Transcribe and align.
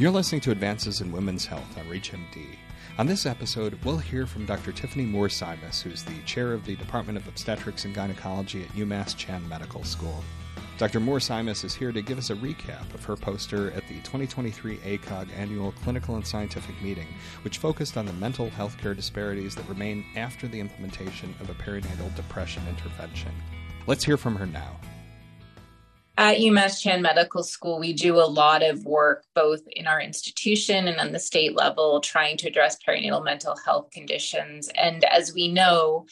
You're 0.00 0.12
listening 0.12 0.42
to 0.42 0.52
Advances 0.52 1.00
in 1.00 1.10
Women's 1.10 1.44
Health 1.44 1.76
on 1.76 1.84
ReachMD. 1.86 2.46
On 2.98 3.06
this 3.08 3.26
episode, 3.26 3.76
we'll 3.82 3.98
hear 3.98 4.28
from 4.28 4.46
Dr. 4.46 4.70
Tiffany 4.70 5.04
Moore 5.04 5.26
Simas, 5.26 5.82
who's 5.82 6.04
the 6.04 6.22
chair 6.24 6.52
of 6.52 6.64
the 6.64 6.76
Department 6.76 7.18
of 7.18 7.26
Obstetrics 7.26 7.84
and 7.84 7.92
Gynecology 7.92 8.62
at 8.62 8.68
UMass 8.76 9.16
Chan 9.16 9.48
Medical 9.48 9.82
School. 9.82 10.22
Dr. 10.78 11.00
Moore 11.00 11.18
Simas 11.18 11.64
is 11.64 11.74
here 11.74 11.90
to 11.90 12.00
give 12.00 12.16
us 12.16 12.30
a 12.30 12.36
recap 12.36 12.94
of 12.94 13.04
her 13.04 13.16
poster 13.16 13.72
at 13.72 13.88
the 13.88 13.96
2023 14.02 14.76
ACOG 14.76 15.36
annual 15.36 15.72
clinical 15.82 16.14
and 16.14 16.24
scientific 16.24 16.80
meeting, 16.80 17.08
which 17.42 17.58
focused 17.58 17.96
on 17.96 18.06
the 18.06 18.12
mental 18.12 18.50
health 18.50 18.78
care 18.78 18.94
disparities 18.94 19.56
that 19.56 19.68
remain 19.68 20.04
after 20.14 20.46
the 20.46 20.60
implementation 20.60 21.34
of 21.40 21.50
a 21.50 21.54
perinatal 21.54 22.14
depression 22.14 22.62
intervention. 22.68 23.32
Let's 23.88 24.04
hear 24.04 24.16
from 24.16 24.36
her 24.36 24.46
now. 24.46 24.76
At 26.18 26.38
UMass 26.38 26.80
Chan 26.80 27.00
Medical 27.00 27.44
School, 27.44 27.78
we 27.78 27.92
do 27.92 28.16
a 28.16 28.26
lot 28.26 28.64
of 28.64 28.84
work 28.84 29.22
both 29.36 29.60
in 29.70 29.86
our 29.86 30.00
institution 30.00 30.88
and 30.88 30.98
on 30.98 31.12
the 31.12 31.20
state 31.20 31.54
level 31.54 32.00
trying 32.00 32.36
to 32.38 32.48
address 32.48 32.76
perinatal 32.76 33.24
mental 33.24 33.54
health 33.64 33.92
conditions. 33.92 34.68
And 34.74 35.04
as 35.04 35.32
we 35.32 35.46
know, 35.46 36.06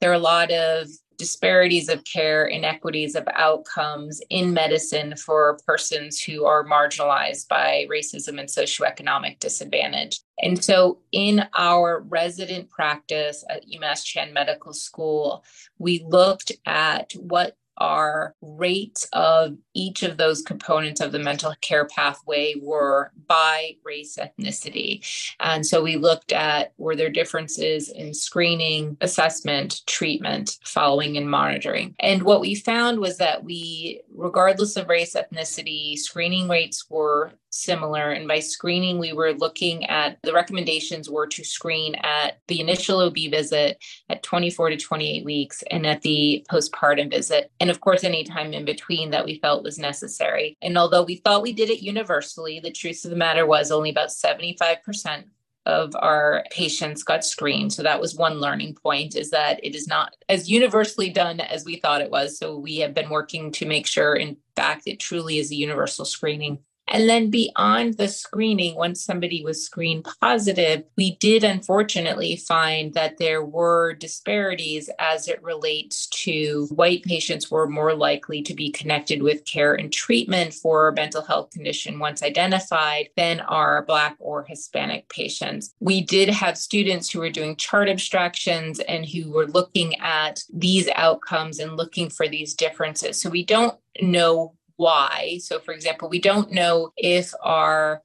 there 0.00 0.12
are 0.12 0.14
a 0.14 0.20
lot 0.20 0.52
of 0.52 0.86
disparities 1.16 1.88
of 1.88 2.04
care, 2.04 2.46
inequities 2.46 3.16
of 3.16 3.26
outcomes 3.34 4.22
in 4.30 4.54
medicine 4.54 5.16
for 5.16 5.58
persons 5.66 6.22
who 6.22 6.44
are 6.44 6.64
marginalized 6.64 7.48
by 7.48 7.84
racism 7.90 8.38
and 8.38 8.48
socioeconomic 8.48 9.40
disadvantage. 9.40 10.20
And 10.40 10.62
so, 10.62 11.00
in 11.10 11.44
our 11.56 12.04
resident 12.08 12.70
practice 12.70 13.42
at 13.50 13.66
UMass 13.66 14.04
Chan 14.04 14.32
Medical 14.32 14.72
School, 14.72 15.44
we 15.80 16.04
looked 16.06 16.52
at 16.64 17.10
what 17.14 17.56
our 17.78 18.34
rates 18.42 19.08
of 19.12 19.56
each 19.74 20.02
of 20.02 20.16
those 20.16 20.42
components 20.42 21.00
of 21.00 21.12
the 21.12 21.18
mental 21.18 21.54
care 21.60 21.86
pathway 21.86 22.54
were 22.60 23.12
by 23.26 23.76
race 23.84 24.18
ethnicity. 24.20 25.06
And 25.40 25.64
so 25.64 25.82
we 25.82 25.96
looked 25.96 26.32
at 26.32 26.72
were 26.78 26.96
there 26.96 27.10
differences 27.10 27.88
in 27.88 28.12
screening, 28.14 28.96
assessment, 29.00 29.82
treatment, 29.86 30.58
following, 30.64 31.16
and 31.16 31.30
monitoring. 31.30 31.94
And 32.00 32.22
what 32.22 32.40
we 32.40 32.54
found 32.54 32.98
was 32.98 33.18
that 33.18 33.44
we, 33.44 34.02
regardless 34.14 34.76
of 34.76 34.88
race 34.88 35.14
ethnicity, 35.14 35.96
screening 35.96 36.48
rates 36.48 36.86
were 36.90 37.32
similar. 37.50 38.10
And 38.10 38.28
by 38.28 38.40
screening, 38.40 38.98
we 38.98 39.12
were 39.12 39.32
looking 39.32 39.86
at 39.86 40.18
the 40.22 40.32
recommendations 40.32 41.08
were 41.08 41.26
to 41.28 41.44
screen 41.44 41.94
at 41.96 42.38
the 42.48 42.60
initial 42.60 43.00
OB 43.00 43.16
visit 43.30 43.82
at 44.08 44.22
24 44.22 44.70
to 44.70 44.76
28 44.76 45.24
weeks 45.24 45.62
and 45.70 45.86
at 45.86 46.02
the 46.02 46.44
postpartum 46.50 47.10
visit. 47.10 47.50
And 47.60 47.67
of 47.70 47.80
course, 47.80 48.04
any 48.04 48.24
time 48.24 48.52
in 48.52 48.64
between 48.64 49.10
that 49.10 49.24
we 49.24 49.38
felt 49.38 49.62
was 49.62 49.78
necessary. 49.78 50.56
And 50.62 50.76
although 50.76 51.02
we 51.02 51.16
thought 51.16 51.42
we 51.42 51.52
did 51.52 51.70
it 51.70 51.82
universally, 51.82 52.60
the 52.60 52.70
truth 52.70 53.04
of 53.04 53.10
the 53.10 53.16
matter 53.16 53.46
was 53.46 53.70
only 53.70 53.90
about 53.90 54.08
75% 54.08 55.24
of 55.66 55.94
our 55.96 56.44
patients 56.50 57.02
got 57.02 57.24
screened. 57.24 57.72
So 57.72 57.82
that 57.82 58.00
was 58.00 58.14
one 58.14 58.40
learning 58.40 58.76
point 58.82 59.14
is 59.14 59.30
that 59.30 59.62
it 59.62 59.74
is 59.74 59.86
not 59.86 60.14
as 60.28 60.48
universally 60.48 61.10
done 61.10 61.40
as 61.40 61.64
we 61.64 61.76
thought 61.76 62.00
it 62.00 62.10
was. 62.10 62.38
So 62.38 62.56
we 62.56 62.78
have 62.78 62.94
been 62.94 63.10
working 63.10 63.52
to 63.52 63.66
make 63.66 63.86
sure, 63.86 64.14
in 64.14 64.38
fact, 64.56 64.84
it 64.86 64.98
truly 64.98 65.38
is 65.38 65.50
a 65.50 65.56
universal 65.56 66.06
screening. 66.06 66.60
And 66.90 67.08
then 67.08 67.30
beyond 67.30 67.94
the 67.94 68.08
screening, 68.08 68.74
once 68.74 69.04
somebody 69.04 69.42
was 69.44 69.64
screened 69.64 70.06
positive, 70.20 70.84
we 70.96 71.16
did 71.16 71.44
unfortunately 71.44 72.36
find 72.36 72.94
that 72.94 73.18
there 73.18 73.44
were 73.44 73.94
disparities 73.94 74.90
as 74.98 75.28
it 75.28 75.42
relates 75.42 76.06
to 76.08 76.66
white 76.70 77.02
patients 77.02 77.50
were 77.50 77.68
more 77.68 77.94
likely 77.94 78.42
to 78.42 78.54
be 78.54 78.70
connected 78.70 79.22
with 79.22 79.44
care 79.44 79.74
and 79.74 79.92
treatment 79.92 80.54
for 80.54 80.88
a 80.88 80.94
mental 80.94 81.22
health 81.22 81.50
condition 81.50 81.98
once 81.98 82.22
identified 82.22 83.08
than 83.16 83.40
our 83.40 83.84
Black 83.84 84.16
or 84.18 84.44
Hispanic 84.44 85.08
patients. 85.08 85.74
We 85.80 86.00
did 86.00 86.28
have 86.28 86.56
students 86.56 87.10
who 87.10 87.20
were 87.20 87.30
doing 87.30 87.56
chart 87.56 87.88
abstractions 87.88 88.80
and 88.80 89.06
who 89.06 89.30
were 89.30 89.46
looking 89.46 89.98
at 90.00 90.40
these 90.52 90.88
outcomes 90.94 91.58
and 91.58 91.76
looking 91.76 92.10
for 92.10 92.28
these 92.28 92.54
differences. 92.54 93.20
So 93.20 93.30
we 93.30 93.44
don't 93.44 93.78
know 94.00 94.54
why. 94.78 95.38
So, 95.42 95.58
for 95.60 95.72
example, 95.74 96.08
we 96.08 96.20
don't 96.20 96.50
know 96.50 96.92
if 96.96 97.34
our 97.42 98.02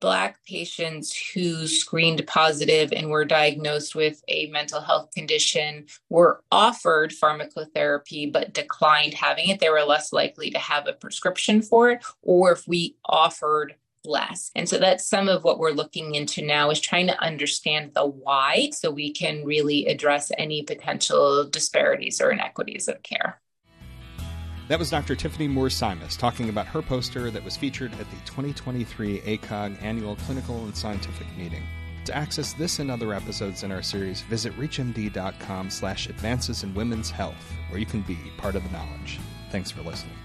Black 0.00 0.44
patients 0.44 1.16
who 1.32 1.66
screened 1.66 2.26
positive 2.26 2.92
and 2.92 3.08
were 3.08 3.24
diagnosed 3.24 3.94
with 3.94 4.22
a 4.28 4.48
mental 4.48 4.82
health 4.82 5.10
condition 5.14 5.86
were 6.10 6.42
offered 6.52 7.10
pharmacotherapy 7.10 8.30
but 8.30 8.52
declined 8.52 9.14
having 9.14 9.48
it. 9.48 9.60
They 9.60 9.70
were 9.70 9.80
less 9.82 10.12
likely 10.12 10.50
to 10.50 10.58
have 10.58 10.86
a 10.86 10.92
prescription 10.92 11.62
for 11.62 11.90
it, 11.90 12.04
or 12.20 12.52
if 12.52 12.68
we 12.68 12.96
offered 13.06 13.76
less. 14.04 14.50
And 14.54 14.68
so 14.68 14.78
that's 14.78 15.08
some 15.08 15.28
of 15.28 15.44
what 15.44 15.58
we're 15.58 15.70
looking 15.70 16.14
into 16.14 16.44
now 16.44 16.70
is 16.70 16.80
trying 16.80 17.06
to 17.06 17.22
understand 17.22 17.92
the 17.94 18.04
why 18.04 18.70
so 18.72 18.90
we 18.90 19.10
can 19.10 19.44
really 19.44 19.86
address 19.86 20.30
any 20.36 20.62
potential 20.64 21.48
disparities 21.48 22.20
or 22.20 22.30
inequities 22.30 22.88
of 22.88 23.02
care. 23.02 23.40
That 24.66 24.78
was 24.78 24.88
Dr. 24.88 25.14
Tiffany 25.14 25.46
Moore 25.46 25.68
Simas 25.68 26.16
talking 26.16 26.48
about 26.48 26.66
her 26.66 26.80
poster 26.80 27.30
that 27.30 27.44
was 27.44 27.54
featured 27.54 27.92
at 27.92 28.10
the 28.10 28.16
2023 28.24 29.20
ACOG 29.20 29.82
Annual 29.82 30.16
Clinical 30.16 30.56
and 30.64 30.74
Scientific 30.74 31.26
Meeting. 31.36 31.62
To 32.06 32.16
access 32.16 32.54
this 32.54 32.78
and 32.78 32.90
other 32.90 33.12
episodes 33.12 33.62
in 33.62 33.70
our 33.70 33.82
series, 33.82 34.22
visit 34.22 34.56
reachmd.com 34.58 35.68
slash 35.68 36.08
advances 36.08 36.62
in 36.62 36.72
women's 36.74 37.10
health, 37.10 37.52
where 37.68 37.78
you 37.78 37.84
can 37.84 38.00
be 38.02 38.16
part 38.38 38.56
of 38.56 38.62
the 38.62 38.70
knowledge. 38.70 39.20
Thanks 39.50 39.70
for 39.70 39.82
listening. 39.82 40.16